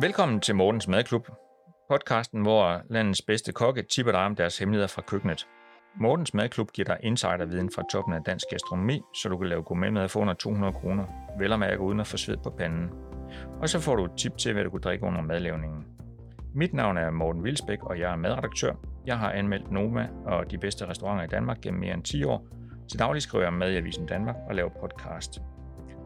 Velkommen 0.00 0.40
til 0.40 0.54
Mortens 0.54 0.88
Madklub, 0.88 1.28
podcasten, 1.90 2.42
hvor 2.42 2.82
landets 2.90 3.22
bedste 3.22 3.52
kokke 3.52 3.82
tipper 3.82 4.12
dig 4.12 4.20
om 4.20 4.36
deres 4.36 4.58
hemmeligheder 4.58 4.88
fra 4.88 5.02
køkkenet. 5.02 5.46
Mortens 6.00 6.34
Madklub 6.34 6.70
giver 6.72 6.86
dig 6.86 6.98
insiderviden 7.02 7.70
fra 7.74 7.82
toppen 7.92 8.14
af 8.14 8.20
dansk 8.26 8.44
gastronomi, 8.50 9.00
så 9.22 9.28
du 9.28 9.38
kan 9.38 9.48
lave 9.48 9.62
gourmetmad 9.62 10.08
for 10.08 10.20
under 10.20 10.34
200 10.34 10.72
kroner, 10.72 11.04
vel 11.38 11.52
og 11.52 11.58
mærke 11.58 11.80
uden 11.80 12.00
at 12.00 12.06
få 12.06 12.16
sved 12.16 12.36
på 12.36 12.50
panden. 12.50 12.90
Og 13.60 13.68
så 13.68 13.80
får 13.80 13.96
du 13.96 14.04
et 14.04 14.16
tip 14.18 14.36
til, 14.36 14.52
hvad 14.52 14.64
du 14.64 14.70
kan 14.70 14.80
drikke 14.80 15.06
under 15.06 15.20
madlavningen. 15.22 15.86
Mit 16.54 16.74
navn 16.74 16.96
er 16.96 17.10
Morten 17.10 17.44
Vilsbæk, 17.44 17.82
og 17.82 17.98
jeg 17.98 18.12
er 18.12 18.16
madredaktør. 18.16 18.74
Jeg 19.06 19.18
har 19.18 19.32
anmeldt 19.32 19.70
Noma 19.70 20.08
og 20.26 20.50
de 20.50 20.58
bedste 20.58 20.86
restauranter 20.86 21.24
i 21.24 21.28
Danmark 21.28 21.60
gennem 21.60 21.80
mere 21.80 21.94
end 21.94 22.02
10 22.02 22.24
år. 22.24 22.46
Til 22.90 22.98
daglig 22.98 23.22
skriver 23.22 23.44
jeg 23.44 23.52
med 23.52 23.72
i 23.72 23.76
Avisen 23.76 24.06
Danmark 24.06 24.36
og 24.48 24.54
laver 24.54 24.70
podcast. 24.80 25.40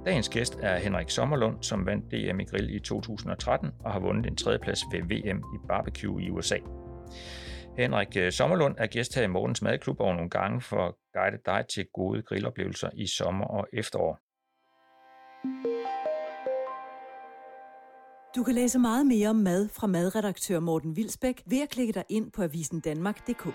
Dagens 0.06 0.28
gæst 0.28 0.58
er 0.62 0.78
Henrik 0.78 1.10
Sommerlund, 1.10 1.62
som 1.62 1.86
vandt 1.86 2.10
DM 2.10 2.40
i 2.40 2.44
grill 2.44 2.74
i 2.74 2.80
2013 2.80 3.70
og 3.84 3.92
har 3.92 4.00
vundet 4.00 4.26
en 4.26 4.36
tredjeplads 4.36 4.80
ved 4.92 5.00
VM 5.02 5.38
i 5.38 5.58
barbecue 5.68 6.22
i 6.22 6.30
USA. 6.30 6.56
Henrik 7.78 8.16
øh, 8.16 8.32
Sommerlund 8.32 8.74
er 8.78 8.86
gæst 8.86 9.14
her 9.14 9.22
i 9.22 9.26
Morgens 9.26 9.62
Madklub 9.62 10.00
over 10.00 10.14
nogle 10.14 10.30
gange 10.30 10.60
for 10.60 10.86
at 10.86 10.94
guide 11.14 11.38
dig 11.46 11.64
til 11.68 11.86
gode 11.94 12.22
grilloplevelser 12.22 12.90
i 12.94 13.06
sommer 13.06 13.44
og 13.44 13.66
efterår. 13.72 14.18
Du 18.36 18.42
kan 18.44 18.54
læse 18.54 18.78
meget 18.78 19.06
mere 19.06 19.28
om 19.28 19.36
mad 19.36 19.68
fra 19.68 19.86
madredaktør 19.86 20.60
Morten 20.60 20.96
Vilsbæk 20.96 21.42
ved 21.46 21.62
at 21.62 21.68
klikke 21.68 21.92
dig 21.92 22.04
ind 22.08 22.32
på 22.32 22.42
avisendanmark.dk. 22.42 23.46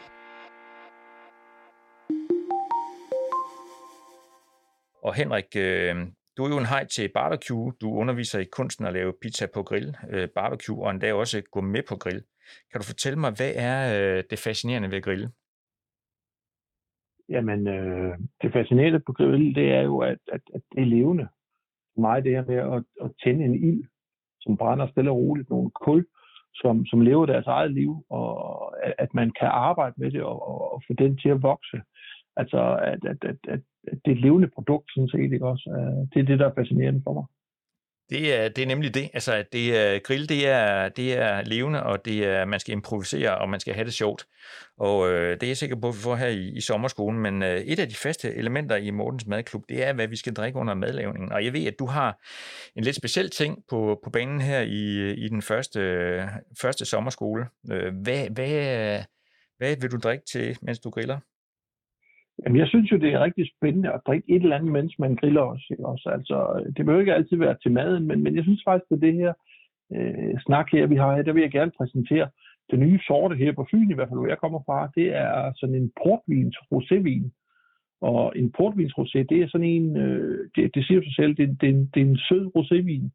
Og 5.04 5.14
Henrik, 5.14 5.56
øh, 5.56 5.96
du 6.38 6.44
er 6.44 6.50
jo 6.50 6.58
en 6.58 6.74
hej 6.76 6.86
til 6.86 7.12
barbecue. 7.14 7.74
Du 7.82 7.88
underviser 8.02 8.40
i 8.40 8.46
kunsten 8.58 8.86
at 8.86 8.94
lave 8.94 9.14
pizza 9.22 9.46
på 9.54 9.64
grill, 9.64 9.96
øh, 10.10 10.30
barbecue, 10.36 10.84
og 10.84 10.92
endda 10.92 11.14
også 11.14 11.42
gå 11.52 11.62
med 11.62 11.84
på 11.90 11.96
grill. 11.96 12.24
Kan 12.72 12.82
du 12.82 12.86
fortælle 12.86 13.20
mig, 13.20 13.32
hvad 13.38 13.52
er 13.56 13.78
øh, 13.98 14.24
det 14.30 14.40
fascinerende 14.40 14.92
ved 14.92 15.02
grill? 15.02 15.30
Jamen, 17.30 17.68
øh, 17.68 18.18
det 18.42 18.54
fascinerende 18.54 19.00
på 19.00 19.14
grill, 19.14 19.56
det 19.56 19.72
er 19.72 19.82
jo, 19.82 19.98
at, 20.00 20.20
at, 20.32 20.42
at 20.56 20.62
det 20.72 20.82
er 20.82 20.86
levende. 20.86 21.28
For 21.94 22.02
mig 22.02 22.24
det 22.24 22.32
her 22.32 22.46
med 22.46 22.56
at, 22.56 22.84
at 23.06 23.12
tænde 23.24 23.46
en 23.46 23.56
ild, 23.56 23.84
som 24.42 24.58
brænder 24.58 24.88
stille 24.88 25.12
og 25.12 25.18
roligt, 25.18 25.50
nogle 25.50 25.72
kul, 25.86 26.06
som, 26.56 26.86
som 26.86 27.02
lever 27.02 27.26
deres 27.26 27.48
eget 27.48 27.72
liv, 27.72 28.06
og 28.10 28.28
at, 28.86 28.94
at 28.98 29.14
man 29.14 29.32
kan 29.40 29.48
arbejde 29.48 29.96
med 29.98 30.12
det 30.12 30.24
og, 30.24 30.48
og, 30.48 30.74
og 30.74 30.84
få 30.88 30.94
den 30.94 31.18
til 31.18 31.30
at 31.30 31.42
vokse. 31.42 31.82
Altså, 32.42 32.62
at, 32.92 33.02
at, 33.12 33.20
at, 33.30 33.38
at 33.54 33.60
det 34.06 34.12
er 34.12 34.16
et 34.16 34.22
levende 34.22 34.50
produkt, 34.56 34.92
sådan 34.94 35.10
set, 35.10 35.34
ikke 35.34 35.48
også? 35.48 35.66
Øh, 35.70 35.98
det 36.12 36.20
er 36.20 36.28
det, 36.30 36.40
der 36.40 36.48
er 36.48 36.56
fascinerende 36.60 37.02
for 37.04 37.14
mig. 37.14 37.26
Det 38.10 38.38
er, 38.38 38.50
det 38.50 38.62
er 38.64 38.68
nemlig 38.68 38.94
det. 38.94 39.10
Altså, 39.14 39.44
det 39.52 39.78
er, 39.78 40.00
grill, 40.00 40.30
det 40.30 40.48
er, 40.48 40.90
det 40.90 41.18
er 41.18 41.42
levende, 41.42 41.84
og 41.84 42.06
det 42.06 42.26
er, 42.26 42.46
man 42.46 42.60
skal 42.60 42.72
improvisere, 42.72 43.38
og 43.38 43.50
man 43.50 43.60
skal 43.60 43.74
have 43.74 43.86
det 43.86 43.94
sjovt. 43.94 44.28
Og 44.78 45.10
øh, 45.12 45.34
det 45.34 45.44
er 45.44 45.48
jeg 45.48 45.58
sikker 45.58 45.76
på, 45.76 45.88
at 45.88 45.94
vi 45.94 46.00
får 46.00 46.16
her 46.16 46.28
i, 46.28 46.48
i 46.50 46.62
sommerskolen. 46.62 47.20
Men 47.20 47.44
øh, 47.44 47.58
et 47.58 47.80
af 47.80 47.90
de 47.90 47.96
faste 47.96 48.36
elementer 48.36 48.76
i 48.76 48.92
Mortens 48.92 49.28
Madklub, 49.28 49.64
det 49.70 49.88
er, 49.88 49.94
hvad 49.94 50.08
vi 50.08 50.16
skal 50.16 50.34
drikke 50.34 50.60
under 50.60 50.74
madlavningen. 50.74 51.32
Og 51.32 51.46
jeg 51.46 51.54
ved, 51.54 51.66
at 51.66 51.80
du 51.80 51.86
har 51.86 52.20
en 52.76 52.84
lidt 52.84 52.96
speciel 52.96 53.30
ting 53.30 53.64
på, 53.70 54.00
på 54.04 54.10
banen 54.10 54.42
her 54.42 54.62
i, 54.62 55.14
i 55.14 55.30
den 55.30 55.42
første, 55.42 55.80
første 56.62 56.86
sommerskole. 56.86 57.46
Øh, 57.72 57.94
hvad, 58.04 58.30
hvad, 58.30 59.04
hvad 59.58 59.76
vil 59.82 59.92
du 59.92 59.98
drikke 59.98 60.26
til, 60.32 60.58
mens 60.62 60.80
du 60.80 60.90
griller? 60.90 61.20
Jamen, 62.46 62.60
jeg 62.60 62.68
synes 62.68 62.92
jo, 62.92 62.98
det 62.98 63.14
er 63.14 63.24
rigtig 63.24 63.46
spændende 63.58 63.94
at 63.94 64.02
drikke 64.08 64.36
et 64.36 64.42
eller 64.42 64.56
andet, 64.56 64.72
mens 64.72 65.00
man 65.00 65.16
griller 65.16 65.42
også. 65.42 65.68
Ikke? 65.72 65.86
også 65.86 66.10
altså, 66.10 66.64
det 66.78 66.86
behøver 66.86 67.00
ikke 67.00 67.14
altid 67.14 67.38
være 67.38 67.58
til 67.64 67.72
maden, 67.72 68.08
men, 68.08 68.24
men 68.24 68.36
jeg 68.36 68.44
synes 68.44 68.62
faktisk, 68.66 68.92
at 68.92 69.02
det 69.02 69.14
her 69.14 69.34
øh, 69.96 70.34
snak 70.46 70.68
her, 70.72 70.86
vi 70.88 70.96
har 70.96 71.16
her, 71.16 71.24
der 71.24 71.34
vil 71.34 71.42
jeg 71.42 71.52
gerne 71.52 71.72
præsentere 71.78 72.30
det 72.72 72.80
nye 72.80 73.00
sorte 73.08 73.36
her 73.36 73.52
på 73.52 73.68
Fyn, 73.72 73.92
i 73.92 73.94
hvert 73.94 74.10
fald 74.10 74.20
hvor 74.20 74.28
jeg 74.28 74.38
kommer 74.38 74.62
fra. 74.66 74.92
Det 74.96 75.16
er 75.16 75.54
sådan 75.56 75.76
en 75.76 75.92
portvins 76.04 76.58
rosévin. 76.72 77.30
Og 78.02 78.34
en 78.36 78.52
portvins 78.52 78.94
rosé, 79.00 79.20
det 79.30 79.38
er 79.42 79.48
sådan 79.48 79.68
en, 79.68 79.98
øh, 79.98 80.50
det, 80.56 80.76
det 80.76 80.86
siger 80.86 81.02
sig 81.02 81.16
selv, 81.16 81.36
det, 81.36 81.62
det, 81.62 81.90
det 81.94 82.02
er 82.02 82.06
en 82.06 82.18
sød 82.18 82.46
rosévin. 82.56 83.06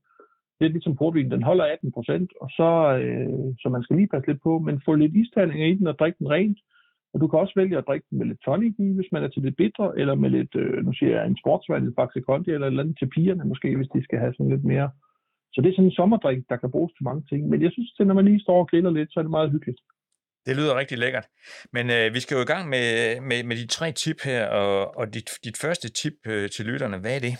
Det 0.58 0.66
er 0.66 0.72
ligesom 0.72 0.96
portvin, 0.96 1.30
den 1.30 1.42
holder 1.42 1.64
18 1.64 1.92
procent, 1.92 2.30
og 2.40 2.50
så, 2.50 2.70
øh, 3.02 3.54
så 3.60 3.68
man 3.68 3.82
skal 3.82 3.96
lige 3.96 4.08
passe 4.08 4.28
lidt 4.28 4.42
på, 4.42 4.58
men 4.58 4.82
få 4.84 4.94
lidt 4.94 5.16
isterninger 5.16 5.66
i 5.66 5.74
den 5.74 5.86
og 5.86 5.98
drikke 5.98 6.18
den 6.18 6.30
rent. 6.30 6.58
Og 7.12 7.20
du 7.20 7.26
kan 7.28 7.38
også 7.38 7.52
vælge 7.56 7.78
at 7.78 7.86
drikke 7.88 8.06
den 8.10 8.18
med 8.18 8.26
lidt 8.26 8.42
tonic 8.44 8.74
i, 8.78 8.88
hvis 8.98 9.12
man 9.12 9.24
er 9.24 9.28
til 9.28 9.42
det 9.42 9.56
bitre, 9.56 9.98
eller 10.00 10.14
med 10.14 10.30
lidt, 10.30 10.54
øh, 10.54 10.84
nu 10.86 10.92
siger 10.92 11.12
jeg, 11.16 11.26
en 11.26 11.38
sportsvand, 11.42 11.88
et 11.88 11.94
Faxe 11.98 12.20
Kondi, 12.20 12.50
eller 12.50 12.66
eller 12.66 12.82
andet 12.82 12.98
til 12.98 13.10
pigerne 13.14 13.44
måske, 13.44 13.76
hvis 13.76 13.92
de 13.94 14.04
skal 14.04 14.18
have 14.18 14.34
sådan 14.34 14.52
lidt 14.52 14.64
mere. 14.64 14.90
Så 15.52 15.60
det 15.60 15.68
er 15.68 15.76
sådan 15.76 15.90
en 15.90 15.98
sommerdrik, 16.00 16.38
der 16.48 16.56
kan 16.56 16.70
bruges 16.70 16.92
til 16.92 17.04
mange 17.04 17.22
ting. 17.30 17.48
Men 17.48 17.62
jeg 17.62 17.72
synes, 17.72 17.94
at 18.00 18.06
når 18.06 18.14
man 18.14 18.24
lige 18.24 18.40
står 18.40 18.58
og 18.58 18.68
griller 18.70 18.90
lidt, 18.90 19.12
så 19.12 19.20
er 19.20 19.24
det 19.24 19.30
meget 19.30 19.50
hyggeligt. 19.50 19.80
Det 20.46 20.56
lyder 20.56 20.78
rigtig 20.78 20.98
lækkert. 20.98 21.26
Men 21.72 21.84
øh, 21.90 22.14
vi 22.14 22.20
skal 22.20 22.34
jo 22.34 22.42
i 22.42 22.52
gang 22.52 22.68
med, 22.68 22.86
med, 23.28 23.44
med 23.48 23.56
de 23.56 23.66
tre 23.66 23.92
tip 23.92 24.20
her, 24.24 24.46
og, 24.48 24.96
og 24.98 25.14
dit, 25.14 25.30
dit 25.44 25.58
første 25.62 25.88
tip 26.00 26.16
øh, 26.26 26.48
til 26.54 26.64
lytterne, 26.66 26.98
hvad 26.98 27.14
er 27.16 27.22
det? 27.28 27.34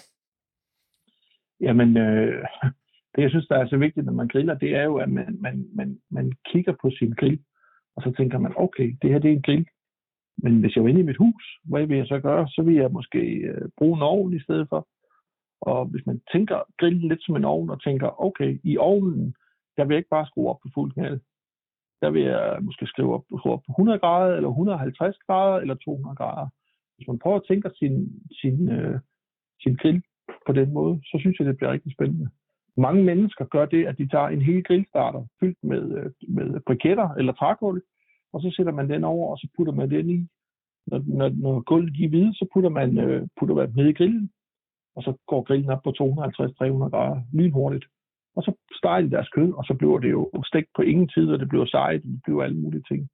Jamen, 1.61 1.97
øh, 1.97 2.45
det 3.13 3.23
jeg 3.23 3.31
synes, 3.31 3.47
der 3.47 3.57
er 3.59 3.67
så 3.69 3.77
vigtigt, 3.77 4.07
når 4.07 4.13
man 4.13 4.29
griller, 4.29 4.55
det 4.55 4.71
er 4.81 4.85
jo, 4.85 4.97
at 4.97 5.11
man, 5.11 5.39
man, 5.41 5.67
man, 5.75 6.01
man 6.11 6.33
kigger 6.53 6.75
på 6.83 6.91
sin 6.99 7.13
grill 7.21 7.39
og 7.97 8.03
så 8.03 8.13
tænker 8.17 8.39
man, 8.39 8.53
okay, 8.57 8.97
det 9.03 9.11
her 9.11 9.19
det 9.19 9.29
er 9.31 9.37
en 9.37 9.43
grill. 9.43 9.67
Men 10.43 10.61
hvis 10.61 10.77
jeg 10.77 10.83
var 10.83 10.89
inde 10.89 11.01
i 11.01 11.11
mit 11.11 11.17
hus, 11.17 11.45
hvad 11.65 11.87
vil 11.87 11.97
jeg 11.97 12.07
så 12.07 12.21
gøre? 12.21 12.49
Så 12.49 12.63
vil 12.63 12.75
jeg 12.75 12.91
måske 12.91 13.19
øh, 13.19 13.69
bruge 13.79 13.97
en 13.97 14.03
ovn 14.03 14.37
i 14.37 14.41
stedet 14.41 14.69
for. 14.69 14.89
Og 15.61 15.87
hvis 15.87 16.07
man 16.07 16.21
tænker 16.33 16.59
grillen 16.79 17.09
lidt 17.09 17.25
som 17.25 17.37
en 17.37 17.45
ovn, 17.45 17.71
og 17.71 17.83
tænker, 17.83 18.23
okay, 18.23 18.61
i 18.65 18.77
ovnen, 18.77 19.35
der 19.77 19.85
vil 19.85 19.95
jeg 19.95 19.99
ikke 19.99 20.17
bare 20.17 20.27
skrue 20.27 20.49
op 20.51 20.61
på 20.63 20.69
fuld 20.75 20.93
knald. 20.93 21.21
Der 22.03 22.11
vil 22.11 22.23
jeg 22.23 22.59
måske 22.63 22.87
skrive 22.87 23.15
op, 23.15 23.25
skrue 23.39 23.53
op 23.53 23.63
på 23.67 23.73
100 23.73 23.99
grader, 23.99 24.37
eller 24.37 24.49
150 24.49 25.17
grader, 25.27 25.61
eller 25.61 25.75
200 25.75 26.17
grader. 26.17 26.49
Hvis 26.97 27.09
man 27.09 27.19
prøver 27.19 27.37
at 27.37 27.47
tænke 27.49 27.71
sin, 27.79 28.23
sin, 28.41 28.69
øh, 28.69 29.01
sin 29.63 29.75
grill 29.77 30.03
på 30.47 30.53
den 30.53 30.73
måde, 30.73 31.01
så 31.05 31.17
synes 31.21 31.39
jeg, 31.39 31.47
det 31.47 31.57
bliver 31.57 31.73
rigtig 31.73 31.93
spændende. 31.93 32.31
Mange 32.77 33.05
mennesker 33.05 33.45
gør 33.45 33.67
det, 33.67 33.87
at 33.87 33.99
de 33.99 34.09
tager 34.09 34.29
en 34.29 34.43
hel 34.43 34.65
grillstarter 34.65 35.27
fyldt 35.41 35.59
med, 35.65 35.99
øh, 35.99 36.11
med 36.29 36.61
briketter 36.67 37.09
eller 37.09 37.33
trækul, 37.33 37.83
og 38.33 38.41
så 38.41 38.55
sætter 38.57 38.73
man 38.73 38.91
den 38.91 39.05
over, 39.05 39.31
og 39.31 39.39
så 39.39 39.49
putter 39.57 39.73
man 39.73 39.91
den 39.91 40.11
i. 40.11 40.27
Når, 40.87 41.03
når, 41.07 41.29
når 41.29 41.61
gulvet 41.61 41.95
giver 41.95 42.09
hvide, 42.09 42.35
så 42.35 42.47
putter 42.53 42.71
man, 42.71 42.99
øh, 42.99 43.29
putter 43.39 43.55
man 43.55 43.73
ned 43.77 43.89
i 43.89 43.93
grillen, 43.93 44.31
og 44.97 45.03
så 45.03 45.13
går 45.27 45.43
grillen 45.43 45.71
op 45.71 45.83
på 45.83 45.91
250-300 45.91 46.91
grader 46.91 47.23
lynhurtigt. 47.33 47.85
Og 48.37 48.43
så 48.43 48.53
steger 48.79 49.01
de 49.01 49.11
deres 49.11 49.29
kød, 49.29 49.53
og 49.53 49.65
så 49.65 49.75
bliver 49.75 49.99
det 49.99 50.11
jo 50.11 50.31
stegt 50.45 50.69
på 50.77 50.83
ingen 50.83 51.09
tid, 51.09 51.29
og 51.33 51.39
det 51.39 51.49
bliver 51.49 51.67
sejt, 51.67 52.05
og 52.05 52.11
det 52.11 52.21
bliver 52.25 52.43
alle 52.43 52.61
mulige 52.61 52.85
ting. 52.89 53.09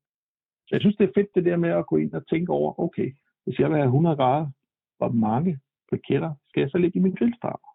Så 0.66 0.70
jeg 0.74 0.80
synes, 0.80 0.96
det 0.96 1.04
er 1.04 1.12
fedt 1.14 1.34
det 1.34 1.44
der 1.44 1.56
med 1.56 1.70
at 1.70 1.86
gå 1.86 1.96
ind 1.96 2.12
og 2.12 2.28
tænke 2.28 2.52
over, 2.52 2.80
okay, 2.80 3.12
hvis 3.44 3.58
jeg 3.58 3.68
vil 3.68 3.76
have 3.76 3.86
100 3.86 4.16
grader, 4.16 4.46
hvor 4.98 5.08
mange 5.08 5.58
briketter 5.90 6.32
skal 6.48 6.60
jeg 6.60 6.70
så 6.70 6.78
lægge 6.78 6.98
i 6.98 7.02
min 7.02 7.14
grillstarter? 7.14 7.68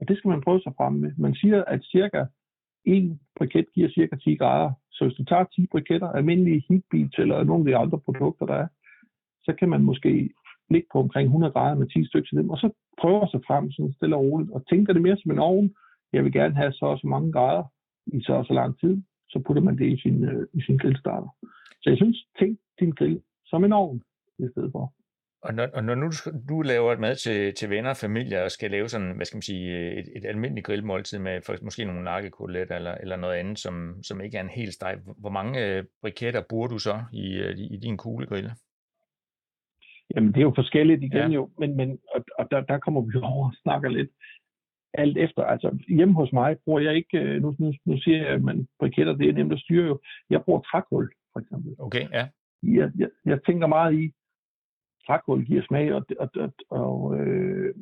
Og 0.00 0.08
det 0.08 0.16
skal 0.18 0.28
man 0.28 0.40
prøve 0.40 0.60
sig 0.60 0.72
frem 0.76 0.92
med. 0.92 1.12
Man 1.18 1.34
siger, 1.34 1.64
at 1.64 1.80
cirka 1.84 2.24
en 2.84 3.20
briket 3.36 3.66
giver 3.74 3.88
cirka 3.88 4.16
10 4.16 4.36
grader. 4.36 4.72
Så 4.92 5.04
hvis 5.04 5.16
du 5.16 5.24
tager 5.24 5.44
10 5.44 5.66
briketter, 5.66 6.08
almindelige 6.08 6.64
heatbeats 6.68 7.18
eller 7.18 7.44
nogle 7.44 7.62
af 7.62 7.66
de 7.66 7.76
andre 7.76 7.98
produkter, 7.98 8.46
der 8.46 8.54
er, 8.54 8.68
så 9.44 9.52
kan 9.58 9.68
man 9.68 9.82
måske 9.82 10.30
ligge 10.70 10.88
på 10.92 10.98
omkring 10.98 11.26
100 11.26 11.52
grader 11.52 11.74
med 11.74 11.86
10 11.86 12.06
stykker 12.06 12.28
til 12.28 12.38
dem, 12.38 12.50
og 12.50 12.58
så 12.58 12.70
prøver 13.00 13.26
sig 13.26 13.40
frem 13.46 13.72
sådan 13.72 13.92
stille 13.92 14.16
og 14.16 14.22
roligt, 14.22 14.50
og 14.50 14.66
tænker 14.66 14.92
det 14.92 15.02
mere 15.02 15.16
som 15.16 15.30
en 15.30 15.38
ovn. 15.38 15.74
Jeg 16.12 16.24
vil 16.24 16.32
gerne 16.32 16.54
have 16.54 16.72
så 16.72 16.86
og 16.86 16.98
så 16.98 17.06
mange 17.06 17.32
grader 17.32 17.64
i 18.06 18.22
så 18.22 18.32
og 18.32 18.44
så 18.44 18.52
lang 18.52 18.80
tid, 18.80 19.02
så 19.28 19.38
putter 19.46 19.62
man 19.62 19.78
det 19.78 19.86
i 19.86 20.00
sin, 20.00 20.24
øh, 20.24 20.46
i 20.54 20.60
sin 20.62 20.76
grillstarter. 20.78 21.28
Så 21.82 21.90
jeg 21.90 21.96
synes, 21.96 22.26
tænk 22.38 22.58
din 22.80 22.90
grill 22.90 23.20
som 23.46 23.64
en 23.64 23.72
ovn 23.72 24.02
i 24.38 24.48
stedet 24.52 24.72
for. 24.72 24.92
Og 25.42 25.54
når, 25.54 25.68
og 25.74 25.84
når 25.84 25.94
nu 25.94 26.06
du, 26.06 26.30
du 26.48 26.62
laver 26.62 26.92
et 26.92 27.00
mad 27.00 27.16
til, 27.16 27.54
til 27.54 27.70
venner 27.70 27.90
og 27.90 27.96
familie, 27.96 28.42
og 28.44 28.50
skal 28.50 28.70
lave 28.70 28.88
sådan, 28.88 29.16
hvad 29.16 29.26
skal 29.26 29.36
man 29.36 29.42
sige, 29.42 29.92
et, 29.98 30.08
et 30.16 30.24
almindeligt 30.24 30.66
grillmåltid 30.66 31.18
med 31.18 31.40
for, 31.46 31.54
måske 31.62 31.84
nogle 31.84 32.04
nakkekotelet 32.04 32.70
eller, 32.70 32.94
eller 32.94 33.16
noget 33.16 33.36
andet, 33.36 33.58
som, 33.58 34.02
som 34.02 34.20
ikke 34.20 34.36
er 34.36 34.42
en 34.42 34.48
helt 34.48 34.74
steg, 34.74 34.98
hvor 35.18 35.30
mange 35.30 35.66
øh, 35.66 35.84
briketter 36.00 36.42
bruger 36.48 36.68
du 36.68 36.78
så 36.78 37.04
i, 37.12 37.36
øh, 37.36 37.58
i, 37.58 37.74
i 37.74 37.76
din 37.76 37.96
kuglegrille? 37.96 38.50
Jamen, 40.14 40.28
det 40.32 40.36
er 40.36 40.42
jo 40.42 40.52
forskelligt 40.56 41.02
igen 41.02 41.30
ja. 41.30 41.34
jo, 41.34 41.50
men, 41.58 41.76
men 41.76 41.98
og, 42.14 42.24
og 42.38 42.50
der, 42.50 42.60
der 42.60 42.78
kommer 42.78 43.00
vi 43.00 43.12
over 43.32 43.46
og 43.46 43.54
snakker 43.62 43.88
lidt 43.88 44.10
alt 44.94 45.16
efter. 45.18 45.42
Altså, 45.42 45.78
hjemme 45.88 46.14
hos 46.14 46.32
mig 46.32 46.56
bruger 46.64 46.80
jeg 46.80 46.94
ikke, 46.94 47.18
øh, 47.18 47.42
nu, 47.42 47.56
nu, 47.58 47.72
nu 47.84 47.98
siger 47.98 48.18
jeg, 48.18 48.26
at 48.26 48.42
man 48.42 48.68
briketter, 48.78 49.12
det 49.16 49.28
er 49.28 49.32
nemt 49.32 49.52
at 49.52 49.60
styre 49.60 49.86
jo. 49.86 50.00
Jeg 50.30 50.42
bruger 50.44 50.60
trækul, 50.60 51.10
for 51.32 51.40
eksempel. 51.40 51.74
Okay, 51.78 52.08
ja. 52.12 52.28
Jeg, 52.62 52.90
jeg, 52.98 53.08
jeg 53.24 53.38
tænker 53.46 53.66
meget 53.66 53.94
i, 53.94 54.12
trækul 55.06 55.44
giver 55.44 55.62
smag, 55.68 55.94
og, 55.94 56.06
og, 56.20 56.28
og, 56.36 56.52
og 56.70 57.18
øh, 57.18 57.74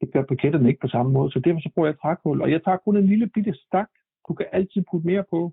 det 0.00 0.12
gør 0.12 0.24
briketterne 0.28 0.68
ikke 0.68 0.80
på 0.80 0.88
samme 0.88 1.12
måde. 1.12 1.32
Så 1.32 1.38
derfor 1.40 1.60
så 1.60 1.70
bruger 1.74 1.88
jeg 1.88 1.98
trækul, 1.98 2.42
og 2.42 2.50
jeg 2.50 2.64
tager 2.64 2.76
kun 2.76 2.96
en 2.96 3.06
lille 3.06 3.26
bitte 3.26 3.54
stak. 3.54 3.90
Du 4.28 4.34
kan 4.34 4.46
altid 4.52 4.84
putte 4.90 5.06
mere 5.06 5.24
på. 5.30 5.52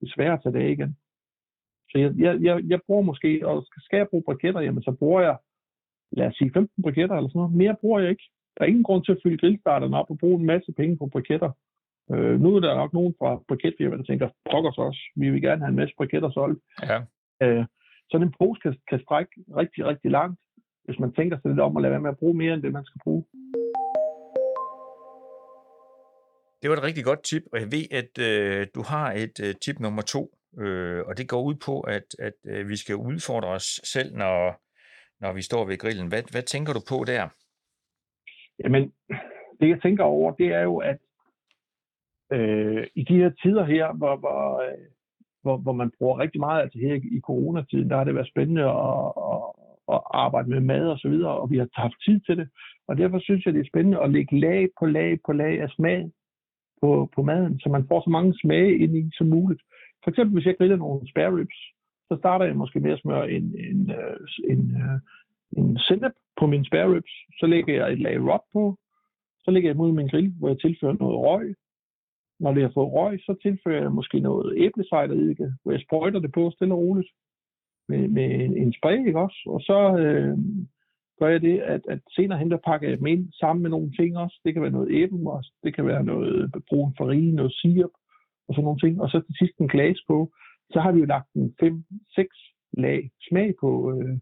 Det 0.00 0.06
er 0.06 0.12
svært 0.14 0.32
at 0.32 0.42
tage 0.42 0.52
det 0.52 0.64
af 0.66 0.70
igen. 0.70 0.96
Så 1.90 1.98
jeg, 1.98 2.12
jeg, 2.18 2.42
jeg, 2.42 2.62
jeg 2.64 2.80
bruger 2.86 3.02
måske, 3.02 3.48
og 3.48 3.66
skal 3.78 3.96
jeg 3.96 4.08
bruge 4.08 4.22
briketter, 4.26 4.60
jamen 4.60 4.82
så 4.82 4.92
bruger 4.92 5.20
jeg, 5.20 5.36
lad 6.12 6.26
os 6.26 6.34
sige 6.34 6.50
15 6.54 6.82
briketter 6.82 7.16
eller 7.16 7.28
sådan 7.28 7.38
noget. 7.38 7.54
Mere 7.54 7.76
bruger 7.80 8.00
jeg 8.00 8.10
ikke. 8.10 8.26
Der 8.56 8.64
er 8.64 8.68
ingen 8.68 8.82
grund 8.82 9.04
til 9.04 9.12
at 9.12 9.18
fylde 9.22 9.38
grillstarterne 9.38 9.98
op 9.98 10.10
og 10.10 10.18
bruge 10.18 10.40
en 10.40 10.46
masse 10.46 10.72
penge 10.72 10.96
på 10.96 11.06
briketter. 11.06 11.50
Øh, 12.12 12.40
nu 12.40 12.56
er 12.56 12.60
der 12.60 12.74
nok 12.74 12.92
nogen 12.92 13.14
fra 13.18 13.40
briketfirmaet, 13.48 13.98
der 13.98 14.04
tænker, 14.04 14.28
pokkers 14.50 14.78
os, 14.78 14.98
vi 15.16 15.30
vil 15.30 15.42
gerne 15.42 15.60
have 15.62 15.68
en 15.68 15.76
masse 15.76 15.94
briketter 15.96 16.30
solgt. 16.30 16.60
Ja. 16.82 16.98
Øh, 17.42 17.64
sådan 18.10 18.26
en 18.26 18.34
pose 18.38 18.60
kan, 18.60 18.74
kan 18.90 19.00
strække 19.00 19.32
rigtig, 19.56 19.84
rigtig 19.84 20.10
langt, 20.10 20.40
hvis 20.84 20.98
man 20.98 21.12
tænker 21.12 21.36
sig 21.38 21.50
lidt 21.50 21.60
om 21.60 21.76
at 21.76 21.82
lade 21.82 21.90
være 21.90 22.00
med 22.00 22.10
at 22.10 22.18
bruge 22.18 22.36
mere 22.36 22.54
end 22.54 22.62
det, 22.62 22.72
man 22.72 22.84
skal 22.84 23.00
bruge. 23.04 23.24
Det 26.62 26.70
var 26.70 26.76
et 26.76 26.88
rigtig 26.88 27.04
godt 27.04 27.22
tip, 27.22 27.42
og 27.52 27.60
jeg 27.60 27.68
ved, 27.76 27.86
at 28.00 28.12
øh, 28.28 28.66
du 28.74 28.82
har 28.92 29.12
et 29.12 29.36
øh, 29.46 29.54
tip 29.62 29.78
nummer 29.80 30.02
to, 30.02 30.22
øh, 30.58 31.00
og 31.06 31.18
det 31.18 31.28
går 31.28 31.42
ud 31.42 31.54
på, 31.54 31.80
at, 31.80 32.06
at 32.18 32.38
øh, 32.44 32.68
vi 32.68 32.76
skal 32.76 32.96
udfordre 32.96 33.48
os 33.48 33.80
selv, 33.84 34.16
når, 34.16 34.62
når 35.20 35.32
vi 35.32 35.42
står 35.42 35.64
ved 35.64 35.78
grillen. 35.78 36.08
Hvad, 36.08 36.22
hvad 36.32 36.42
tænker 36.42 36.72
du 36.72 36.80
på 36.88 37.04
der? 37.04 37.28
Jamen, 38.58 38.92
det 39.60 39.68
jeg 39.68 39.82
tænker 39.82 40.04
over, 40.04 40.32
det 40.32 40.46
er 40.46 40.62
jo, 40.62 40.76
at 40.76 40.98
øh, 42.32 42.86
i 42.94 43.02
de 43.04 43.16
her 43.16 43.30
tider 43.42 43.64
her, 43.64 43.92
hvor, 43.92 44.16
hvor, 44.16 44.60
øh, 44.60 44.88
hvor, 45.46 45.56
hvor 45.56 45.72
man 45.72 45.90
bruger 45.98 46.18
rigtig 46.18 46.40
meget, 46.40 46.62
altså 46.62 46.78
her 46.78 46.94
i 47.16 47.20
coronatiden, 47.28 47.90
der 47.90 47.96
har 47.96 48.04
det 48.04 48.14
været 48.14 48.32
spændende 48.32 48.64
at, 48.64 49.06
at, 49.32 49.42
at 49.94 50.00
arbejde 50.24 50.48
med 50.50 50.60
mad 50.60 50.84
og 50.94 50.98
så 50.98 51.08
videre, 51.08 51.34
og 51.40 51.50
vi 51.50 51.56
har 51.58 51.68
haft 51.72 51.98
tid 52.06 52.20
til 52.20 52.36
det. 52.36 52.48
Og 52.88 52.98
derfor 52.98 53.18
synes 53.18 53.44
jeg, 53.44 53.54
det 53.54 53.60
er 53.60 53.72
spændende 53.72 54.02
at 54.04 54.10
lægge 54.10 54.40
lag 54.40 54.68
på 54.78 54.86
lag 54.86 55.18
på 55.26 55.32
lag 55.32 55.60
af 55.60 55.70
smag 55.70 56.10
på, 56.82 57.10
på 57.14 57.22
maden, 57.22 57.60
så 57.60 57.68
man 57.68 57.86
får 57.88 58.00
så 58.00 58.10
mange 58.10 58.34
smage 58.42 58.78
ind 58.78 58.96
i 58.96 59.10
som 59.18 59.26
muligt. 59.26 59.62
For 60.04 60.10
eksempel, 60.10 60.34
hvis 60.34 60.46
jeg 60.46 60.56
griller 60.58 60.76
nogle 60.76 61.10
spare 61.10 61.36
ribs, 61.36 61.60
så 62.08 62.16
starter 62.18 62.44
jeg 62.46 62.56
måske 62.56 62.80
med 62.80 62.92
at 62.92 63.00
smøre 63.00 63.30
en, 63.30 63.44
en, 63.70 63.90
øh, 63.90 64.16
en, 64.52 64.60
en, 64.60 65.00
en 65.58 65.78
sennep 65.78 66.12
på 66.38 66.46
mine 66.46 66.64
spare 66.64 66.94
ribs. 66.94 67.14
Så 67.40 67.46
lægger 67.46 67.74
jeg 67.74 67.92
et 67.92 68.00
lag 68.00 68.16
rub 68.20 68.44
på. 68.52 68.78
Så 69.44 69.50
lægger 69.50 69.70
jeg 69.70 69.76
mod 69.76 69.92
min 69.92 70.08
grill, 70.08 70.32
hvor 70.38 70.48
jeg 70.48 70.60
tilfører 70.60 70.96
noget 71.00 71.18
røg. 71.26 71.54
Når 72.40 72.52
det 72.54 72.62
har 72.62 72.70
fået 72.74 72.92
røg, 72.92 73.20
så 73.20 73.34
tilfører 73.42 73.82
jeg 73.82 73.92
måske 73.92 74.20
noget 74.20 74.54
æblecideredike, 74.56 75.52
hvor 75.62 75.72
jeg 75.72 75.80
sprøjter 75.80 76.20
det 76.20 76.32
på 76.32 76.50
stille 76.50 76.74
og 76.74 76.78
roligt 76.78 77.08
med, 77.88 78.08
med 78.08 78.24
en, 78.24 78.56
en 78.56 78.72
spray, 78.78 79.06
ikke 79.06 79.20
også? 79.20 79.42
Og 79.46 79.60
så 79.60 79.98
øh, 79.98 80.38
gør 81.18 81.28
jeg 81.28 81.40
det, 81.42 81.58
at, 81.60 81.80
at 81.88 82.00
senere 82.10 82.38
hen, 82.38 82.50
der 82.50 82.66
pakker 82.66 82.88
jeg 82.88 82.98
dem 82.98 83.06
ind 83.06 83.32
sammen 83.32 83.62
med 83.62 83.70
nogle 83.70 83.92
ting 83.92 84.18
også. 84.18 84.40
Det 84.44 84.52
kan 84.52 84.62
være 84.62 84.70
noget 84.70 84.90
æblemos, 84.90 85.52
det 85.64 85.74
kan 85.74 85.86
være 85.86 86.04
noget 86.04 86.52
brun 86.68 86.94
farin, 86.98 87.34
noget 87.34 87.52
sirup 87.52 87.90
og 88.48 88.54
sådan 88.54 88.64
nogle 88.64 88.80
ting. 88.80 89.00
Og 89.02 89.08
så 89.08 89.20
til 89.20 89.34
sidst 89.38 89.58
en 89.58 89.68
glas 89.68 89.98
på. 90.08 90.32
Så 90.72 90.80
har 90.80 90.92
vi 90.92 91.00
jo 91.00 91.04
lagt 91.04 91.32
en 91.34 91.54
5-6 91.62 92.72
lag 92.72 93.10
smag 93.28 93.54
på, 93.60 93.92
øh, 93.92 94.18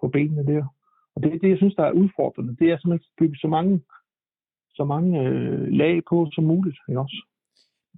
på 0.00 0.08
benene 0.08 0.46
der. 0.46 0.64
Og 1.14 1.22
det 1.22 1.34
er 1.34 1.38
det, 1.38 1.50
jeg 1.50 1.58
synes, 1.58 1.74
der 1.74 1.84
er 1.84 1.98
udfordrende. 2.02 2.56
Det 2.56 2.70
er 2.70 2.76
simpelthen 2.76 3.10
at 3.12 3.18
bygge 3.18 3.36
så 3.36 3.48
mange, 3.48 3.80
så 4.74 4.84
mange 4.84 5.20
øh, 5.20 5.68
lag 5.68 6.02
på 6.08 6.28
som 6.32 6.44
muligt. 6.44 6.78
Ikke 6.88 7.00
også? 7.00 7.26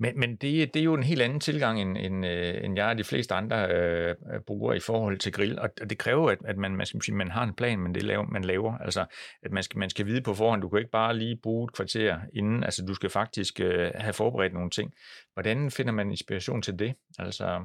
Men, 0.00 0.21
men 0.21 0.31
det, 0.31 0.75
det 0.75 0.81
er 0.81 0.85
jo 0.85 0.95
en 0.95 1.03
helt 1.03 1.23
anden 1.23 1.41
tilgang, 1.41 1.81
end, 1.83 1.97
end, 1.99 2.27
øh, 2.27 2.65
end 2.65 2.77
jeg 2.77 2.91
og 2.91 2.99
de 2.99 3.05
fleste 3.05 3.35
andre 3.35 3.56
øh, 3.75 4.15
øh 4.33 4.41
bruger 4.47 4.73
i 4.75 4.81
forhold 4.87 5.19
til 5.19 5.33
grill. 5.33 5.59
Og 5.59 5.69
det 5.91 5.99
kræver, 5.99 6.31
at, 6.31 6.39
at 6.45 6.56
man, 6.56 6.77
man, 6.77 6.87
skal 6.87 7.03
sige, 7.03 7.15
man 7.15 7.31
har 7.31 7.45
en 7.45 7.55
plan, 7.55 7.79
men 7.79 7.95
det 7.95 8.03
laver, 8.03 8.27
man 8.27 8.45
laver. 8.45 8.79
Altså, 8.79 9.05
at 9.43 9.53
man 9.53 9.62
skal, 9.62 9.79
man 9.79 9.91
skal 9.91 10.06
vide 10.06 10.23
på 10.23 10.35
forhånd, 10.35 10.62
du 10.62 10.69
kan 10.69 10.79
ikke 10.79 10.91
bare 10.91 11.17
lige 11.17 11.37
bruge 11.43 11.65
et 11.65 11.73
kvarter 11.73 12.19
inden. 12.35 12.65
Altså, 12.65 12.85
du 12.89 12.95
skal 12.95 13.11
faktisk 13.11 13.61
øh, 13.61 13.91
have 13.95 14.12
forberedt 14.12 14.55
nogle 14.55 14.71
ting. 14.71 14.93
Hvordan 15.35 15.71
finder 15.71 15.93
man 15.93 16.11
inspiration 16.11 16.62
til 16.62 16.79
det? 16.79 16.94
Altså... 17.19 17.65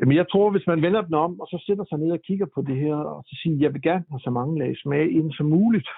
Jamen, 0.00 0.16
jeg 0.16 0.26
tror, 0.28 0.50
hvis 0.50 0.66
man 0.66 0.82
vender 0.82 1.02
den 1.02 1.14
om, 1.14 1.40
og 1.40 1.46
så 1.46 1.64
sætter 1.66 1.84
sig 1.84 1.98
ned 1.98 2.10
og 2.12 2.20
kigger 2.26 2.46
på 2.54 2.62
det 2.62 2.76
her, 2.76 2.94
og 2.94 3.24
så 3.26 3.38
siger, 3.42 3.56
jeg 3.60 3.72
vil 3.74 3.82
gerne 3.82 4.04
have 4.10 4.20
så 4.20 4.30
mange 4.30 4.58
lag 4.58 4.76
smag 4.76 5.10
ind 5.10 5.32
som 5.32 5.46
muligt. 5.46 5.88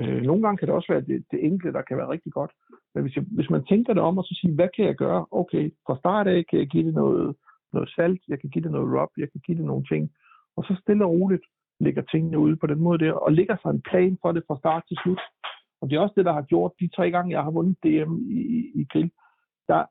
Øh, 0.00 0.22
nogle 0.22 0.42
gange 0.42 0.58
kan 0.58 0.68
det 0.68 0.74
også 0.74 0.92
være 0.92 1.00
det, 1.00 1.24
det 1.30 1.44
enkelte, 1.44 1.72
der 1.72 1.82
kan 1.82 1.96
være 1.96 2.08
rigtig 2.08 2.32
godt. 2.32 2.50
Men 2.98 3.04
hvis, 3.04 3.16
jeg, 3.16 3.24
hvis 3.30 3.50
man 3.50 3.64
tænker 3.64 3.92
det 3.94 4.02
om, 4.02 4.18
og 4.18 4.24
så 4.24 4.34
siger, 4.40 4.54
hvad 4.54 4.68
kan 4.76 4.84
jeg 4.84 4.94
gøre? 4.94 5.26
Okay, 5.30 5.70
fra 5.86 5.98
start 5.98 6.26
af 6.26 6.46
kan 6.50 6.58
jeg 6.58 6.68
give 6.68 6.86
det 6.86 6.94
noget, 6.94 7.36
noget 7.72 7.88
salt, 7.96 8.22
jeg 8.28 8.40
kan 8.40 8.50
give 8.50 8.64
det 8.64 8.72
noget 8.72 8.92
rub, 8.94 9.12
jeg 9.16 9.28
kan 9.32 9.40
give 9.46 9.58
det 9.58 9.64
nogle 9.64 9.84
ting. 9.92 10.10
Og 10.56 10.64
så 10.64 10.76
stille 10.82 11.04
og 11.04 11.10
roligt 11.10 11.46
lægger 11.80 12.02
tingene 12.02 12.38
ude 12.38 12.56
på 12.56 12.66
den 12.66 12.80
måde 12.80 12.98
der, 12.98 13.12
og 13.12 13.32
lægger 13.32 13.56
sig 13.62 13.70
en 13.70 13.82
plan 13.90 14.18
for 14.22 14.32
det 14.32 14.42
fra 14.46 14.58
start 14.58 14.82
til 14.88 14.96
slut. 15.02 15.20
Og 15.80 15.90
det 15.90 15.96
er 15.96 16.00
også 16.00 16.14
det, 16.16 16.24
der 16.24 16.32
har 16.32 16.42
gjort 16.42 16.72
de 16.80 16.88
tre 16.96 17.10
gange, 17.10 17.34
jeg 17.36 17.42
har 17.42 17.50
vundet 17.50 17.76
DM 17.82 18.12
i, 18.38 18.40
i, 18.56 18.58
i 18.80 18.84
grill. 18.92 19.10
Der 19.68 19.84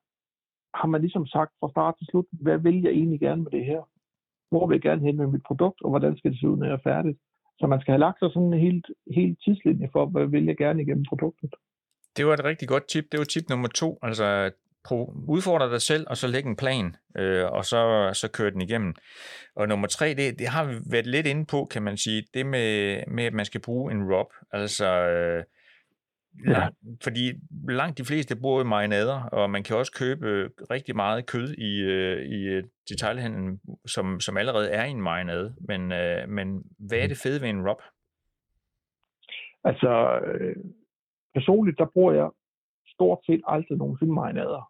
har 0.79 0.87
man 0.87 1.01
ligesom 1.01 1.25
sagt 1.25 1.51
fra 1.59 1.69
start 1.69 1.95
til 1.97 2.07
slut, 2.07 2.25
hvad 2.31 2.57
vil 2.57 2.81
jeg 2.81 2.91
egentlig 2.91 3.19
gerne 3.19 3.43
med 3.43 3.51
det 3.51 3.65
her? 3.65 3.81
Hvor 4.49 4.67
vil 4.67 4.75
jeg 4.75 4.81
gerne 4.81 5.01
hen 5.01 5.17
med 5.17 5.27
mit 5.27 5.47
produkt, 5.47 5.81
og 5.81 5.89
hvordan 5.89 6.17
skal 6.17 6.31
det 6.31 6.39
se 6.39 6.49
ud, 6.49 6.57
når 6.57 6.65
jeg 6.65 6.73
er 6.73 6.89
færdig? 6.91 7.15
Så 7.59 7.67
man 7.67 7.81
skal 7.81 7.91
have 7.91 8.05
lagt 8.05 8.19
sig 8.19 8.29
sådan 8.31 8.53
en 8.53 8.59
helt, 8.59 8.87
helt 9.19 9.37
tidslinje 9.43 9.89
for, 9.91 10.05
hvad 10.05 10.25
vil 10.27 10.45
jeg 10.45 10.57
gerne 10.57 10.81
igennem 10.81 11.05
produktet. 11.09 11.53
Det 12.17 12.27
var 12.27 12.33
et 12.33 12.43
rigtig 12.43 12.67
godt 12.67 12.87
tip. 12.87 13.05
Det 13.11 13.17
var 13.17 13.25
tip 13.25 13.49
nummer 13.49 13.67
to. 13.67 13.99
Altså, 14.01 14.51
udfordre 15.27 15.71
dig 15.71 15.81
selv, 15.81 16.05
og 16.09 16.17
så 16.17 16.27
lægge 16.27 16.49
en 16.49 16.55
plan, 16.55 16.95
øh, 17.17 17.45
og 17.45 17.65
så, 17.65 18.09
så 18.13 18.31
køre 18.31 18.51
den 18.51 18.61
igennem. 18.61 18.95
Og 19.55 19.67
nummer 19.67 19.87
tre, 19.87 20.13
det, 20.13 20.39
det 20.39 20.47
har 20.47 20.65
vi 20.65 20.75
været 20.91 21.07
lidt 21.07 21.27
inde 21.27 21.45
på, 21.45 21.65
kan 21.65 21.83
man 21.83 21.97
sige, 21.97 22.23
det 22.33 22.45
med, 22.45 23.03
med 23.07 23.23
at 23.23 23.33
man 23.33 23.45
skal 23.45 23.61
bruge 23.61 23.91
en 23.91 24.13
rub. 24.13 24.33
Altså, 24.51 24.85
øh, 24.85 25.43
Ja. 26.47 26.67
Fordi 27.03 27.33
langt 27.69 27.97
de 27.97 28.05
fleste 28.05 28.35
bruger 28.35 28.63
marinader, 28.63 29.23
og 29.23 29.49
man 29.49 29.63
kan 29.63 29.77
også 29.77 29.91
købe 29.91 30.49
rigtig 30.71 30.95
meget 30.95 31.25
kød 31.25 31.53
i, 31.53 31.81
øh, 31.81 32.25
i 32.25 32.43
øh, 32.43 32.63
detaljhandlen, 32.89 33.61
som, 33.85 34.19
som 34.19 34.37
allerede 34.37 34.69
er 34.69 34.85
i 34.85 34.89
en 34.89 35.01
marinade. 35.01 35.55
Men, 35.59 35.91
øh, 35.91 36.29
men 36.29 36.63
hvad 36.79 36.97
er 36.97 37.07
det 37.07 37.17
fede 37.17 37.41
ved 37.41 37.49
en 37.49 37.69
rub? 37.69 37.81
Altså, 39.63 40.19
personligt, 41.37 41.79
der 41.79 41.93
bruger 41.93 42.13
jeg 42.13 42.29
stort 42.95 43.19
set 43.25 43.41
aldrig 43.47 43.77
nogensinde 43.77 44.13
marinader. 44.13 44.63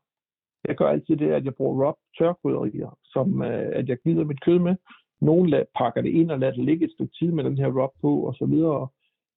Jeg 0.67 0.75
gør 0.75 0.87
altid 0.87 1.15
det, 1.17 1.31
at 1.31 1.45
jeg 1.45 1.55
bruger 1.55 1.87
rub 1.87 1.97
tørkrydderier, 2.17 2.97
som 3.03 3.41
øh, 3.41 3.69
at 3.79 3.89
jeg 3.89 3.97
gnider 4.03 4.23
mit 4.23 4.43
kød 4.45 4.59
med. 4.59 4.75
Nogle 5.21 5.65
pakker 5.77 6.01
det 6.01 6.09
ind 6.09 6.31
og 6.31 6.39
lader 6.39 6.53
det 6.53 6.65
ligge 6.65 6.85
et 6.85 6.91
stykke 6.91 7.13
tid 7.19 7.31
med 7.31 7.43
den 7.43 7.57
her 7.57 7.69
rub 7.77 7.93
på, 8.01 8.11
og 8.27 8.33
så 8.33 8.45
videre. 8.45 8.87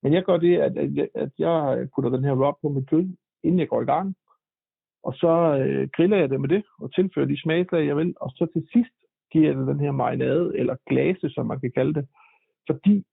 Men 0.03 0.13
jeg 0.13 0.25
gør 0.25 0.37
det, 0.37 0.57
at, 0.57 0.79
at, 0.79 1.09
at 1.15 1.33
jeg 1.39 1.89
putter 1.95 2.11
den 2.11 2.25
her 2.25 2.37
rub 2.43 2.57
på 2.63 2.69
mit 2.69 2.91
kød, 2.91 3.07
inden 3.45 3.61
jeg 3.61 3.69
går 3.69 3.83
i 3.83 3.91
gang. 3.95 4.15
Og 5.03 5.15
så 5.15 5.33
øh, 5.61 5.89
griller 5.97 6.17
jeg 6.17 6.31
det 6.31 6.41
med 6.41 6.49
det, 6.49 6.63
og 6.79 6.95
tilfører 6.95 7.27
de 7.27 7.41
smagslag, 7.43 7.87
jeg 7.87 7.97
vil. 7.97 8.15
Og 8.21 8.31
så 8.31 8.47
til 8.53 8.67
sidst 8.73 8.97
giver 9.33 9.47
jeg 9.47 9.57
det 9.57 9.67
den 9.67 9.81
her 9.81 9.93
marinade, 9.93 10.59
eller 10.59 10.77
glase, 10.91 11.31
som 11.31 11.47
man 11.47 11.61
kan 11.61 11.73
kalde 11.73 11.95
det. 11.95 12.07
Fordi 12.71 13.05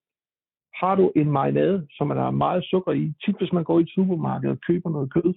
har 0.79 0.95
du 0.95 1.11
en 1.15 1.31
marinade, 1.31 1.87
som 1.91 2.09
der 2.09 2.27
er 2.27 2.31
meget 2.31 2.63
sukker 2.63 2.91
i, 2.91 3.13
tit 3.25 3.37
hvis 3.37 3.53
man 3.53 3.63
går 3.63 3.79
i 3.79 3.81
et 3.81 3.89
supermarked 3.89 4.49
og 4.49 4.59
køber 4.67 4.89
noget 4.89 5.13
kød, 5.13 5.33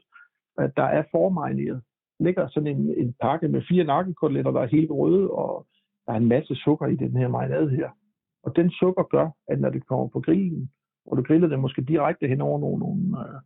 at 0.59 0.73
der 0.77 0.83
er 0.83 1.03
formarineret, 1.11 1.83
ligger 2.21 2.49
sådan 2.49 2.67
en, 2.67 2.95
en 2.99 3.15
pakke 3.21 3.49
med 3.49 3.63
fire 3.69 3.85
nakkekoteletter, 3.85 4.51
der 4.51 4.61
er 4.61 4.67
helt 4.67 4.91
røde, 4.91 5.31
og 5.31 5.67
der 6.07 6.13
er 6.13 6.17
en 6.17 6.29
masse 6.29 6.55
sukker 6.55 6.87
i 6.87 6.97
den 6.97 7.17
her 7.17 7.29
marinade 7.29 7.71
her. 7.71 7.91
Og 8.43 8.57
den 8.57 8.71
sukker 8.71 9.03
gør, 9.03 9.29
at 9.49 9.61
når 9.61 9.71
det 9.71 9.87
kommer 9.87 10.09
på 10.09 10.21
grillen, 10.21 10.71
og 11.07 11.17
du 11.17 11.23
griller 11.23 11.49
det 11.49 11.59
måske 11.59 11.83
direkte 11.83 12.29
hen 12.29 12.41
over 12.41 12.59
nogle, 12.59 12.79
nogle, 12.79 13.03
øh, 13.21 13.41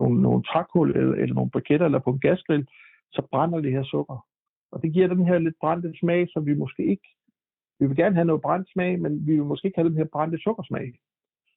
nogle, 0.00 0.22
nogle 0.22 0.42
trækul 0.42 0.96
eller, 0.96 1.14
eller 1.14 1.34
nogle 1.34 1.50
briketter 1.50 1.86
eller 1.86 1.98
på 1.98 2.10
en 2.10 2.20
gasgrill, 2.20 2.66
så 3.12 3.22
brænder 3.30 3.60
det 3.60 3.72
her 3.72 3.84
sukker. 3.84 4.26
Og 4.72 4.82
det 4.82 4.92
giver 4.92 5.08
den 5.08 5.26
her 5.26 5.38
lidt 5.38 5.54
brændte 5.60 5.92
smag, 6.00 6.26
som 6.32 6.46
vi 6.46 6.54
måske 6.54 6.84
ikke... 6.86 7.08
Vi 7.80 7.86
vil 7.86 7.96
gerne 7.96 8.14
have 8.14 8.24
noget 8.24 8.42
brændt 8.42 8.68
smag, 8.72 9.00
men 9.00 9.26
vi 9.26 9.32
vil 9.32 9.44
måske 9.44 9.66
ikke 9.66 9.78
have 9.78 9.88
den 9.88 9.96
her 9.96 10.04
brændte 10.04 10.38
sukkersmag. 10.38 10.94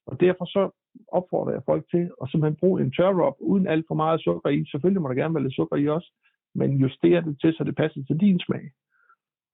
Og 0.09 0.19
derfor 0.19 0.45
så 0.45 0.63
opfordrer 1.07 1.53
jeg 1.53 1.63
folk 1.65 1.83
til 1.91 2.03
at 2.21 2.29
simpelthen 2.29 2.59
bruge 2.59 2.81
en 2.81 2.91
tørrop 2.91 3.37
uden 3.39 3.67
alt 3.67 3.85
for 3.87 3.95
meget 3.95 4.21
sukker 4.21 4.49
i. 4.49 4.65
Selvfølgelig 4.71 5.01
må 5.01 5.07
der 5.07 5.21
gerne 5.21 5.35
være 5.35 5.43
lidt 5.43 5.55
sukker 5.55 5.77
i 5.77 5.87
også, 5.87 6.09
men 6.55 6.77
justere 6.77 7.21
det 7.21 7.37
til, 7.41 7.53
så 7.53 7.63
det 7.63 7.75
passer 7.75 8.01
til 8.07 8.19
din 8.19 8.39
smag. 8.39 8.65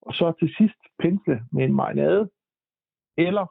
Og 0.01 0.13
så 0.13 0.33
til 0.39 0.49
sidst 0.57 0.81
pensle 0.99 1.41
med 1.51 1.63
en 1.65 1.75
marinade, 1.75 2.29
eller 3.17 3.45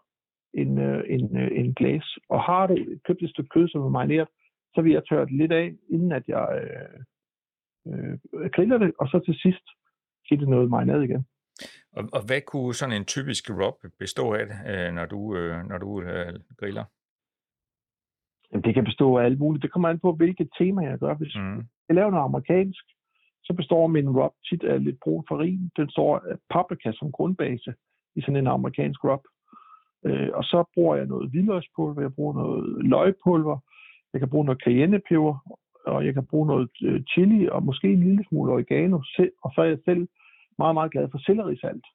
en, 0.54 0.78
øh, 0.78 1.04
en, 1.08 1.36
øh, 1.36 1.50
en 1.60 1.74
glas. 1.74 2.06
Og 2.28 2.40
har 2.42 2.66
du 2.66 2.76
købt 3.06 3.22
et 3.22 3.30
stykke 3.30 3.48
kød, 3.48 3.68
som 3.68 3.82
er 3.82 3.88
marineret, 3.88 4.28
så 4.74 4.82
vil 4.82 4.92
jeg 4.92 5.04
tørre 5.04 5.26
det 5.26 5.32
lidt 5.32 5.52
af, 5.52 5.74
inden 5.90 6.12
at 6.12 6.24
jeg 6.28 6.46
øh, 6.60 6.98
øh, 7.88 8.50
griller 8.50 8.78
det, 8.78 8.92
og 8.98 9.08
så 9.08 9.18
til 9.18 9.34
sidst 9.34 9.66
give 10.28 10.40
det 10.40 10.48
noget 10.48 10.70
marinade 10.70 11.04
igen. 11.04 11.24
Og, 11.96 12.04
og 12.12 12.22
hvad 12.26 12.40
kunne 12.40 12.74
sådan 12.74 12.96
en 12.96 13.04
typisk 13.04 13.50
rub 13.50 13.76
bestå 13.98 14.32
af, 14.32 14.44
øh, 14.70 14.94
når 14.94 15.06
du, 15.06 15.36
øh, 15.36 15.68
når 15.68 15.78
du 15.78 16.02
øh, 16.02 16.32
griller? 16.58 16.84
Jamen, 18.52 18.64
det 18.64 18.74
kan 18.74 18.84
bestå 18.84 19.18
af 19.18 19.24
alt 19.24 19.38
muligt. 19.38 19.62
Det 19.62 19.72
kommer 19.72 19.88
an 19.88 19.98
på, 19.98 20.12
hvilket 20.12 20.48
tema 20.58 20.82
jeg 20.82 20.98
gør. 20.98 21.14
Hvis 21.14 21.36
mm. 21.36 21.56
jeg 21.88 21.94
laver 21.96 22.10
noget 22.10 22.24
amerikansk, 22.24 22.84
så 23.44 23.52
består 23.52 23.86
min 23.86 24.10
rub 24.10 24.32
tit 24.48 24.64
af 24.64 24.84
lidt 24.84 24.98
brun 25.02 25.24
farin. 25.28 25.70
Den 25.76 25.90
står 25.90 26.18
af 26.18 26.36
paprika 26.50 26.92
som 26.92 27.12
grundbase 27.12 27.74
i 28.16 28.20
sådan 28.20 28.36
en 28.36 28.46
amerikansk 28.46 29.04
rub. 29.04 29.24
Øh, 30.06 30.30
og 30.34 30.44
så 30.44 30.64
bruger 30.74 30.96
jeg 30.96 31.06
noget 31.06 31.30
hvidløgspulver, 31.30 32.00
jeg 32.02 32.14
bruger 32.14 32.34
noget 32.34 32.84
løgpulver, 32.84 33.58
jeg 34.12 34.20
kan 34.20 34.30
bruge 34.30 34.44
noget 34.44 34.62
cayennepeber, 34.64 35.58
og 35.86 36.06
jeg 36.06 36.14
kan 36.14 36.26
bruge 36.26 36.46
noget 36.46 36.68
chili 37.10 37.48
og 37.48 37.62
måske 37.62 37.88
en 37.92 38.00
lille 38.00 38.24
smule 38.28 38.52
oregano. 38.52 38.96
Og 39.42 39.50
så 39.54 39.60
er 39.62 39.64
jeg 39.64 39.78
selv 39.84 40.08
meget, 40.58 40.74
meget 40.74 40.92
glad 40.92 41.06
for 41.10 41.18
sellerisalt. 41.18 41.86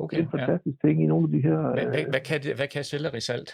Okay, 0.00 0.16
det 0.16 0.22
er 0.22 0.26
en 0.26 0.38
fantastisk 0.38 0.76
ja. 0.82 0.88
ting 0.88 1.02
i 1.02 1.06
nogle 1.06 1.24
af 1.28 1.32
de 1.36 1.42
her... 1.48 1.58
Hvad, 1.76 1.86
hvad, 1.94 2.04
hvad, 2.12 2.22
kan, 2.28 2.40
det, 2.42 2.56
hvad 2.56 2.68
kan 2.74 2.84
sellerisalt? 2.84 3.50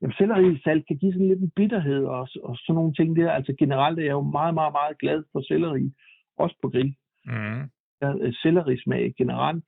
jamen, 0.00 0.14
sellerisalt 0.18 0.86
kan 0.86 0.96
give 0.96 1.12
sådan 1.12 1.28
lidt 1.28 1.40
en 1.40 1.52
bitterhed 1.56 2.04
og, 2.04 2.28
og 2.42 2.56
sådan 2.56 2.74
nogle 2.74 2.94
ting 2.94 3.16
der. 3.16 3.30
Altså 3.30 3.54
generelt 3.58 3.98
er 3.98 4.02
jeg 4.02 4.12
jo 4.12 4.20
meget, 4.20 4.54
meget, 4.54 4.72
meget 4.72 4.98
glad 4.98 5.22
for 5.32 5.40
selleri, 5.40 5.92
også 6.38 6.56
på 6.62 6.68
grill. 6.68 6.94
Mm. 7.26 7.62
Ja, 8.02 8.30
sellerismag 8.42 9.14
generelt, 9.18 9.64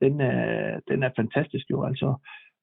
den 0.00 0.20
er, 0.20 0.80
den 0.88 1.02
er 1.02 1.10
fantastisk 1.16 1.70
jo. 1.70 1.84
Altså, 1.84 2.14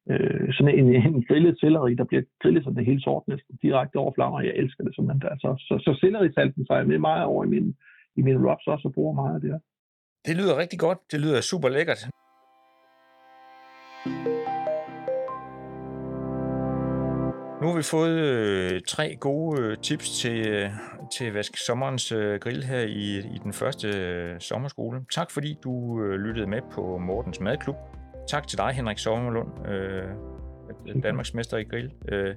øh, 0.09 0.53
sådan 0.53 0.79
en, 0.79 0.87
en 0.95 1.23
grillet 1.23 1.59
selleri, 1.59 1.95
der 1.95 2.03
bliver 2.03 2.23
grillet 2.41 2.63
som 2.63 2.75
det 2.75 2.85
hele 2.85 3.01
sort 3.01 3.23
næsten 3.27 3.55
direkte 3.61 3.95
over 3.95 4.11
flammer. 4.15 4.41
Jeg 4.41 4.55
elsker 4.55 4.83
det 4.83 4.95
simpelthen. 4.95 5.31
Altså, 5.31 5.49
så, 5.67 5.73
så 5.85 5.99
sellerisalten 6.01 6.65
tager 6.65 6.79
jeg 6.79 6.87
med 6.87 6.99
meget 6.99 7.25
over 7.25 7.45
i 7.45 7.47
min, 7.47 7.75
i 8.15 8.21
min 8.21 8.45
rubs 8.45 8.67
også 8.67 8.87
og 8.87 8.93
bruger 8.93 9.13
meget 9.13 9.35
af 9.35 9.41
det 9.41 9.51
her. 9.51 9.59
Det 10.25 10.35
lyder 10.35 10.57
rigtig 10.57 10.79
godt. 10.79 10.97
Det 11.11 11.19
lyder 11.19 11.41
super 11.41 11.69
lækkert. 11.69 12.07
Nu 17.61 17.67
har 17.67 17.75
vi 17.75 17.83
fået 17.83 18.19
øh, 18.19 18.81
tre 18.87 19.15
gode 19.15 19.61
øh, 19.61 19.77
tips 19.77 20.19
til, 20.19 20.47
øh, 20.47 20.69
til 21.17 21.25
at 21.25 21.33
vaske 21.33 21.59
sommerens 21.59 22.11
øh, 22.11 22.39
grill 22.39 22.63
her 22.63 22.79
i, 22.79 23.17
i 23.17 23.39
den 23.43 23.53
første 23.53 23.87
øh, 23.87 24.39
sommerskole. 24.39 25.05
Tak 25.11 25.31
fordi 25.31 25.57
du 25.63 26.03
øh, 26.03 26.19
lyttede 26.19 26.47
med 26.47 26.61
på 26.71 26.97
Mortens 26.97 27.39
Madklub. 27.39 27.75
Tak 28.29 28.47
til 28.47 28.57
dig, 28.57 28.71
Henrik 28.73 28.97
Sommerlund, 28.97 29.67
øh, 29.67 31.03
Danmarks 31.03 31.33
mester 31.33 31.57
i 31.57 31.63
grill. 31.63 31.91
Øh, 32.07 32.35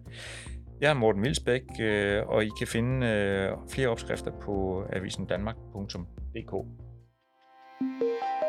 jeg 0.80 0.90
er 0.90 0.94
Morten 0.94 1.22
Vilsbæk, 1.22 1.62
øh, 1.80 2.22
og 2.26 2.44
I 2.44 2.50
kan 2.58 2.66
finde 2.66 3.06
øh, 3.06 3.52
flere 3.70 3.88
opskrifter 3.88 4.30
på 4.30 4.84
avisendanmark.dk. 4.92 6.66
Música 7.84 8.43